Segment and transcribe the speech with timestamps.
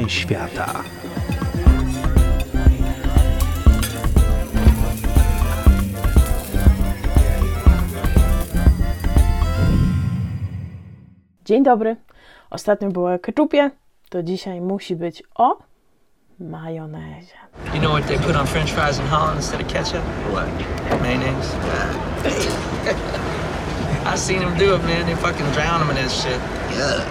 [0.00, 0.84] Kuchnie świata.
[11.44, 11.96] Dzień dobry.
[12.50, 13.70] Ostatnio było o ketchupie,
[14.08, 15.58] to dzisiaj musi być o
[16.38, 17.34] majonezie.
[17.74, 20.02] You know what they put on french fries in Holland instead of ketchup?
[20.32, 20.48] What?
[21.02, 21.56] Mayonnaise.
[24.14, 25.06] I seen them do it, man.
[25.06, 26.40] They fucking drown them in that shit.
[26.78, 27.04] Yeah.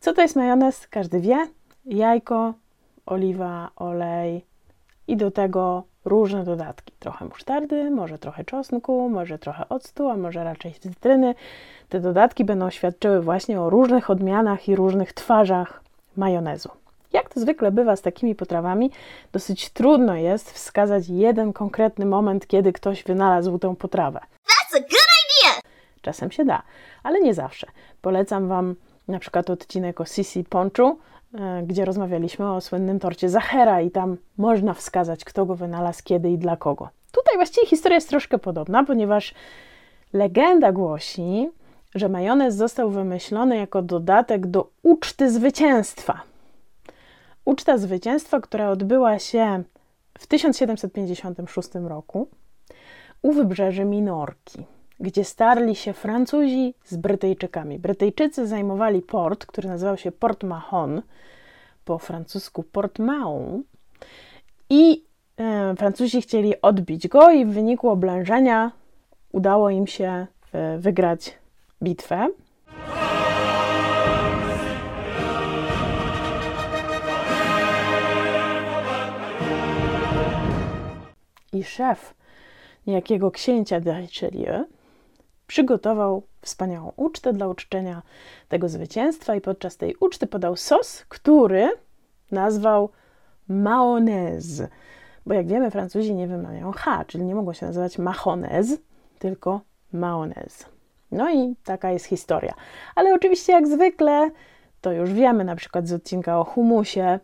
[0.00, 0.86] Co to jest majonez?
[0.88, 1.56] Każdy wie.
[1.86, 2.54] Jajko,
[3.06, 4.44] oliwa, olej
[5.08, 6.92] i do tego różne dodatki.
[6.98, 11.34] Trochę musztardy, może trochę czosnku, może trochę octu, a może raczej cytryny.
[11.88, 15.82] Te dodatki będą świadczyły właśnie o różnych odmianach i różnych twarzach
[16.16, 16.68] majonezu.
[17.12, 18.90] Jak to zwykle bywa z takimi potrawami,
[19.32, 24.20] dosyć trudno jest wskazać jeden konkretny moment, kiedy ktoś wynalazł tę potrawę.
[24.20, 25.60] That's a good idea!
[26.02, 26.62] Czasem się da,
[27.02, 27.66] ale nie zawsze.
[28.02, 28.74] Polecam Wam
[29.08, 30.98] na przykład odcinek o Sisi Ponchu,
[31.66, 36.38] gdzie rozmawialiśmy o słynnym torcie Zachera i tam można wskazać, kto go wynalazł, kiedy i
[36.38, 36.88] dla kogo.
[37.12, 39.34] Tutaj właściwie historia jest troszkę podobna, ponieważ
[40.12, 41.50] legenda głosi,
[41.94, 46.20] że majonez został wymyślony jako dodatek do uczty zwycięstwa.
[47.44, 49.62] Uczta zwycięstwa, która odbyła się
[50.18, 52.28] w 1756 roku
[53.22, 54.64] u wybrzeży Minorki,
[55.00, 57.78] gdzie starli się Francuzi z Brytyjczykami.
[57.78, 61.02] Brytyjczycy zajmowali port, który nazywał się Port Mahon,
[61.84, 63.62] po francusku Port Mahon,
[64.70, 65.04] i
[65.36, 68.72] e, Francuzi chcieli odbić go, i w wyniku oblężenia
[69.32, 71.38] udało im się e, wygrać
[71.82, 72.28] bitwę.
[81.52, 82.14] I szef
[82.86, 84.75] niejakiego księcia Richelieu
[85.46, 88.02] przygotował wspaniałą ucztę dla uczczenia
[88.48, 91.68] tego zwycięstwa i podczas tej uczty podał sos, który
[92.30, 92.90] nazwał
[93.48, 94.68] mayonnaise.
[95.26, 98.78] Bo jak wiemy, Francuzi nie wymawiają H, czyli nie mogło się nazywać mahonez,
[99.18, 99.60] tylko
[99.92, 100.64] mayonnaise.
[101.12, 102.54] No i taka jest historia.
[102.94, 104.30] Ale oczywiście, jak zwykle,
[104.80, 107.20] to już wiemy na przykład z odcinka o humusie,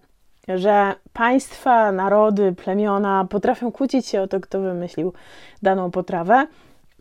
[0.49, 5.13] że państwa, narody, plemiona potrafią kłócić się o to, kto wymyślił
[5.63, 6.47] daną potrawę.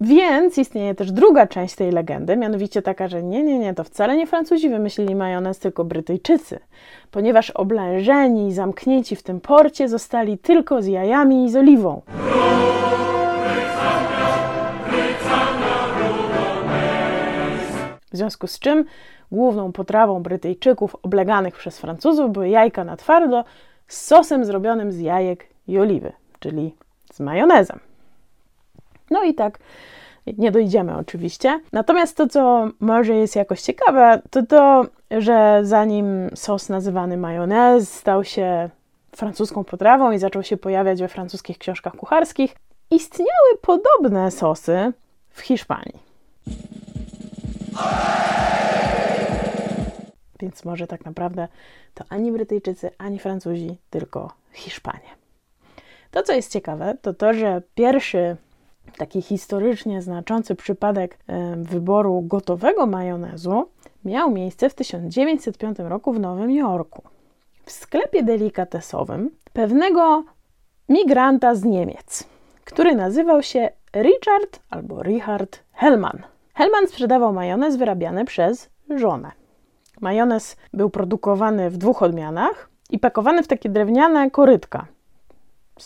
[0.03, 4.15] Więc istnieje też druga część tej legendy, mianowicie taka, że nie, nie, nie, to wcale
[4.15, 6.59] nie Francuzi wymyślili majonez, tylko Brytyjczycy,
[7.11, 12.01] ponieważ oblężeni i zamknięci w tym porcie zostali tylko z jajami i z oliwą.
[18.11, 18.85] W związku z czym
[19.31, 23.43] główną potrawą Brytyjczyków obleganych przez Francuzów były jajka na twardo
[23.87, 26.75] z sosem zrobionym z jajek i oliwy, czyli
[27.13, 27.90] z majonezem.
[29.11, 29.59] No i tak
[30.37, 31.59] nie dojdziemy oczywiście.
[31.71, 38.23] Natomiast to, co może jest jakoś ciekawe, to to, że zanim sos nazywany majonez stał
[38.23, 38.69] się
[39.15, 42.55] francuską potrawą i zaczął się pojawiać we francuskich książkach kucharskich,
[42.91, 44.93] istniały podobne sosy
[45.29, 45.99] w Hiszpanii.
[50.39, 51.47] Więc może tak naprawdę
[51.93, 55.09] to ani Brytyjczycy, ani Francuzi, tylko Hiszpanie.
[56.11, 58.35] To, co jest ciekawe, to to, że pierwszy
[58.97, 61.17] taki historycznie znaczący przypadek
[61.57, 63.65] wyboru gotowego majonezu
[64.05, 67.01] miał miejsce w 1905 roku w Nowym Jorku.
[67.65, 70.23] W sklepie delikatesowym pewnego
[70.89, 72.23] migranta z Niemiec,
[72.65, 76.23] który nazywał się Richard albo Richard Hellman.
[76.53, 79.31] Hellman sprzedawał majonez wyrabiany przez żonę.
[80.01, 84.85] Majonez był produkowany w dwóch odmianach i pakowany w takie drewniane korytka,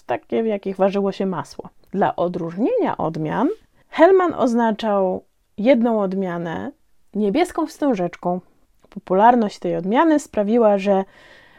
[0.02, 1.70] takie w jakich ważyło się masło.
[1.92, 3.50] Dla odróżnienia odmian
[3.90, 5.24] Hellman oznaczał
[5.58, 6.72] jedną odmianę
[7.14, 8.42] niebieską wstążeczką.
[8.90, 11.04] Popularność tej odmiany sprawiła, że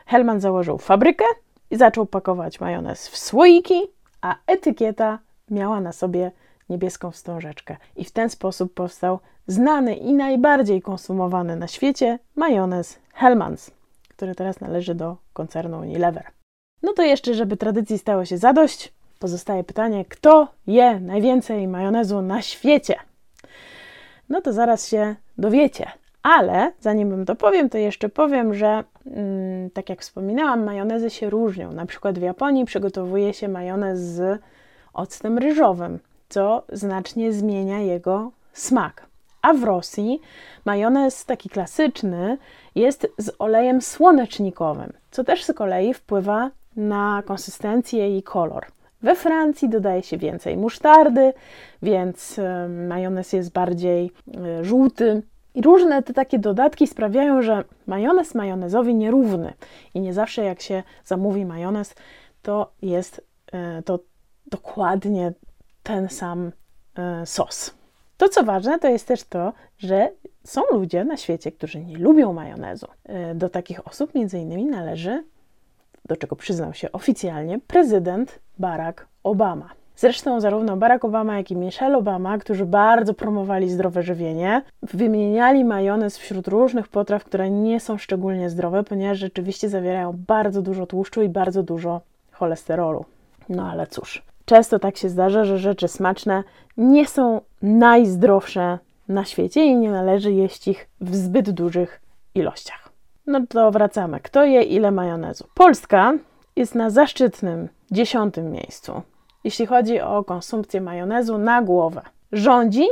[0.06, 1.24] Hellman założył fabrykę
[1.70, 3.82] i zaczął pakować majonez w słoiki,
[4.20, 5.18] a etykieta
[5.50, 6.30] miała na sobie
[6.68, 7.76] niebieską wstążeczkę.
[7.96, 13.70] I w ten sposób powstał znany i najbardziej konsumowany na świecie majonez Hellmann's,
[14.08, 16.24] który teraz należy do koncernu Unilever.
[16.82, 22.42] No to jeszcze, żeby tradycji stało się zadość, pozostaje pytanie, kto je najwięcej majonezu na
[22.42, 22.94] świecie?
[24.28, 25.90] No to zaraz się dowiecie.
[26.22, 31.30] Ale zanim bym to powiem, to jeszcze powiem, że mm, tak jak wspominałam, majonezy się
[31.30, 31.72] różnią.
[31.72, 34.42] Na przykład w Japonii przygotowuje się majonez z
[34.92, 39.06] octem ryżowym, co znacznie zmienia jego smak.
[39.42, 40.20] A w Rosji
[40.64, 42.38] majonez taki klasyczny
[42.74, 48.66] jest z olejem słonecznikowym, co też z kolei wpływa na konsystencję i kolor.
[49.02, 51.32] We Francji dodaje się więcej musztardy,
[51.82, 52.40] więc
[52.88, 55.22] majonez jest bardziej e, żółty
[55.54, 59.52] I różne te takie dodatki sprawiają, że majonez majonezowi nierówny.
[59.94, 61.94] I nie zawsze jak się zamówi majonez,
[62.42, 63.98] to jest e, to
[64.46, 65.32] dokładnie
[65.82, 66.52] ten sam
[66.98, 67.74] e, sos.
[68.16, 70.10] To co ważne, to jest też to, że
[70.44, 72.86] są ludzie na świecie, którzy nie lubią majonezu.
[73.34, 75.24] Do takich osób między innymi należy,
[76.08, 79.68] do czego przyznał się oficjalnie, prezydent Barack Obama.
[79.96, 86.18] Zresztą zarówno Barack Obama, jak i Michelle Obama, którzy bardzo promowali zdrowe żywienie, wymieniali majonez
[86.18, 91.28] wśród różnych potraw, które nie są szczególnie zdrowe, ponieważ rzeczywiście zawierają bardzo dużo tłuszczu i
[91.28, 92.00] bardzo dużo
[92.32, 93.04] cholesterolu.
[93.48, 96.42] No ale cóż, często tak się zdarza, że rzeczy smaczne
[96.76, 98.78] nie są najzdrowsze
[99.08, 102.00] na świecie i nie należy jeść ich w zbyt dużych
[102.34, 102.85] ilościach.
[103.26, 104.20] No to wracamy.
[104.20, 105.44] Kto je ile majonezu?
[105.54, 106.14] Polska
[106.56, 109.02] jest na zaszczytnym dziesiątym miejscu,
[109.44, 112.02] jeśli chodzi o konsumpcję majonezu na głowę.
[112.32, 112.86] Rządzi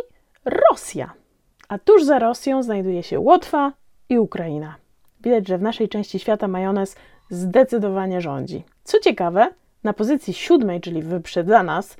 [0.44, 1.12] Rosja,
[1.69, 3.72] a tuż za Rosją znajduje się Łotwa
[4.08, 4.75] i Ukraina.
[5.20, 6.96] Widać, że w naszej części świata majonez
[7.31, 8.64] zdecydowanie rządzi.
[8.84, 9.50] Co ciekawe,
[9.84, 11.96] na pozycji siódmej, czyli wyprzedza nas,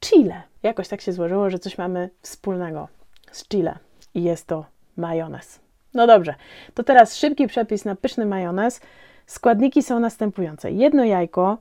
[0.00, 0.42] Chile.
[0.62, 2.88] Jakoś tak się złożyło, że coś mamy wspólnego
[3.32, 3.78] z Chile
[4.14, 4.64] i jest to
[4.96, 5.61] majonez.
[5.94, 6.34] No dobrze,
[6.74, 8.80] to teraz szybki przepis na pyszny majonez.
[9.26, 11.58] Składniki są następujące: jedno jajko.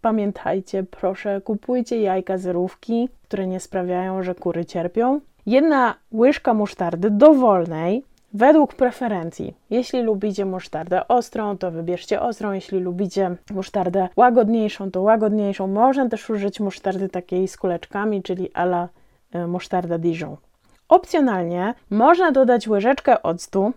[0.00, 5.20] Pamiętajcie, proszę, kupujcie jajka zerówki, które nie sprawiają, że kury cierpią.
[5.46, 9.54] Jedna łyżka musztardy dowolnej, według preferencji.
[9.70, 12.52] Jeśli lubicie musztardę ostrą, to wybierzcie ostrą.
[12.52, 15.66] Jeśli lubicie musztardę łagodniejszą, to łagodniejszą.
[15.66, 18.88] Można też użyć musztardy takiej z kuleczkami, czyli ala
[19.34, 20.36] y, musztarda Dijon.
[20.88, 23.72] Opcjonalnie można dodać łyżeczkę octu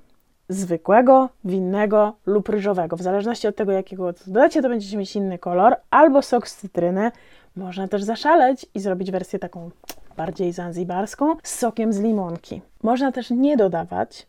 [0.49, 2.95] zwykłego, winnego lub ryżowego.
[2.95, 6.55] W zależności od tego, jakiego octu dodacie, to będziecie mieć inny kolor, albo sok z
[6.55, 7.11] cytryny.
[7.55, 9.69] Można też zaszaleć i zrobić wersję taką
[10.17, 12.61] bardziej zanzibarską z sokiem z limonki.
[12.83, 14.27] Można też nie dodawać,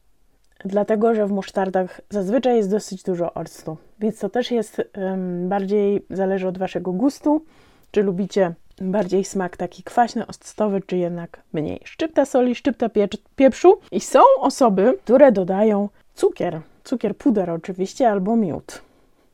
[0.64, 6.06] dlatego że w musztardach zazwyczaj jest dosyć dużo octu, więc to też jest um, bardziej
[6.10, 7.44] zależy od waszego gustu,
[7.90, 11.80] czy lubicie bardziej smak taki kwaśny, octowy, czy jednak mniej.
[11.84, 12.86] Szczypta soli, szczypta
[13.36, 13.80] pieprzu.
[13.92, 18.82] I są osoby, które dodają cukier, cukier puder oczywiście, albo miód.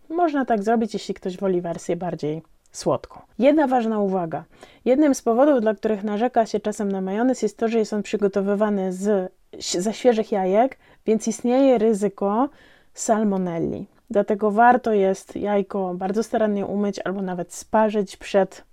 [0.09, 3.21] Można tak zrobić, jeśli ktoś woli wersję bardziej słodką.
[3.39, 4.45] Jedna ważna uwaga.
[4.85, 8.03] Jednym z powodów, dla których narzeka się czasem na majonez, jest to, że jest on
[8.03, 9.33] przygotowywany z,
[9.79, 12.49] ze świeżych jajek, więc istnieje ryzyko
[12.95, 13.87] salmonelli.
[14.11, 18.65] Dlatego warto jest jajko bardzo starannie umyć albo nawet sparzyć przed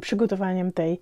[0.00, 1.00] przygotowaniem tej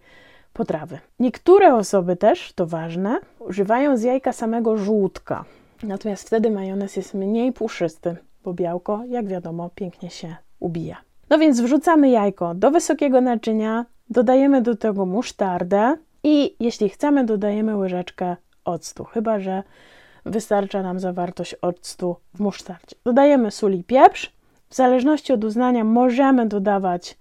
[0.53, 0.99] potrawy.
[1.19, 5.45] Niektóre osoby też, to ważne, używają z jajka samego żółtka.
[5.83, 10.97] Natomiast wtedy majonez jest mniej puszysty, bo białko, jak wiadomo, pięknie się ubija.
[11.31, 17.77] No więc wrzucamy jajko do wysokiego naczynia, dodajemy do tego musztardę i jeśli chcemy, dodajemy
[17.77, 19.63] łyżeczkę octu, chyba że
[20.25, 22.97] wystarcza nam zawartość octu w musztardzie.
[23.05, 24.33] Dodajemy sól i pieprz.
[24.69, 27.19] W zależności od uznania możemy dodawać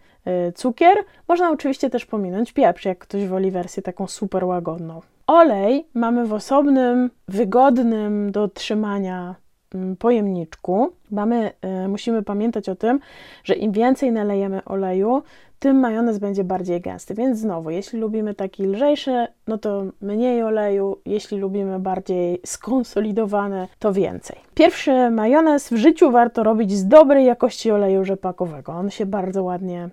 [0.56, 0.98] cukier.
[1.28, 5.02] Można oczywiście też pominąć pieprz, jak ktoś woli wersję taką super łagodną.
[5.28, 9.36] Olej mamy w osobnym, wygodnym do trzymania
[9.76, 10.92] mm, pojemniczku.
[11.12, 11.52] Mamy,
[11.86, 13.00] y, musimy pamiętać o tym,
[13.44, 15.24] że im więcej nalejemy oleju,
[15.60, 17.14] tym majonez będzie bardziej gęsty.
[17.14, 23.94] Więc znowu, jeśli lubimy taki lżejszy, no to mniej oleju, jeśli lubimy bardziej skonsolidowany, to
[23.94, 24.38] więcej.
[24.56, 28.72] Pierwszy majonez w życiu warto robić z dobrej jakości oleju rzepakowego.
[28.72, 29.90] On się bardzo ładnie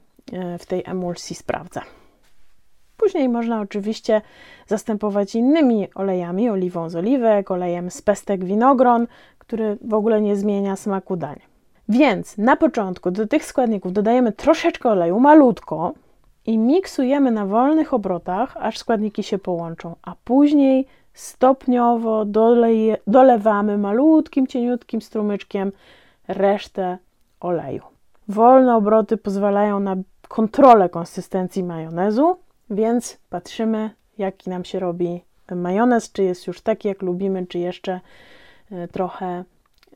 [0.59, 1.83] w tej emulsji sprawdza.
[2.97, 4.21] Później można oczywiście
[4.67, 9.07] zastępować innymi olejami, oliwą z oliwek, olejem z pestek winogron,
[9.39, 11.37] który w ogóle nie zmienia smaku dań.
[11.89, 15.95] Więc na początku do tych składników dodajemy troszeczkę oleju, malutko,
[16.47, 24.47] i miksujemy na wolnych obrotach, aż składniki się połączą, a później stopniowo doleje, dolewamy malutkim,
[24.47, 25.73] cieniutkim strumyczkiem
[26.29, 26.99] resztę
[27.41, 27.83] oleju.
[28.29, 29.97] Wolne obroty pozwalają na
[30.33, 32.37] kontrolę konsystencji majonezu,
[32.71, 35.25] więc patrzymy, jaki nam się robi
[35.55, 38.01] majonez, czy jest już taki, jak lubimy, czy jeszcze
[38.71, 39.45] e, trochę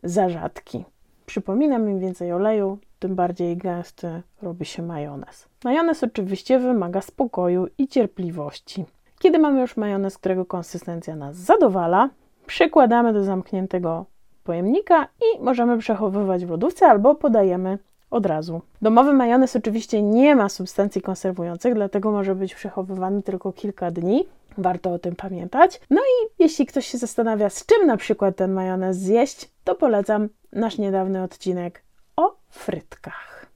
[0.03, 0.85] za rzadki.
[1.27, 5.49] Przypominam, im więcej oleju, tym bardziej gęsty robi się majonez.
[5.65, 8.85] Majonez oczywiście wymaga spokoju i cierpliwości.
[9.19, 12.11] Kiedy mamy już majonez, którego konsystencja nas zadowala,
[12.47, 14.05] przykładamy do zamkniętego
[14.45, 17.79] pojemnika i możemy przechowywać w lodówce albo podajemy
[18.17, 18.63] od razu.
[18.83, 24.27] Domowy majonez oczywiście nie ma substancji konserwujących, dlatego może być przechowywany tylko kilka dni.
[24.59, 25.81] Warto o tym pamiętać.
[25.91, 30.29] No i jeśli ktoś się zastanawia, z czym na przykład ten majonez zjeść, to polecam
[30.53, 31.83] nasz niedawny odcinek
[32.17, 33.47] o frytkach.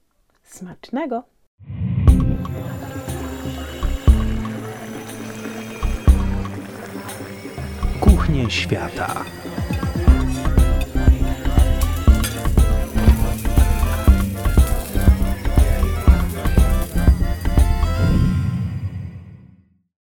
[0.43, 1.23] Smacznego!
[8.01, 9.25] kuchnię świata.